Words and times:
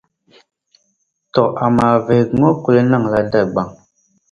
Tɔ 1.33 1.43
amaa 1.65 1.95
vihigu 2.05 2.35
ŋɔ 2.39 2.49
kuli 2.63 2.81
niŋla 2.89 3.19
Dagbaŋ 3.31 3.67